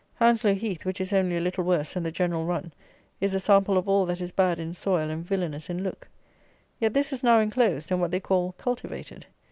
[0.15, 2.73] Hounslow heath, which is only a little worse than the general run,
[3.19, 6.07] is a sample of all that is bad in soil and villanous in look.
[6.79, 9.27] Yet this is now enclosed, and what they call "cultivated."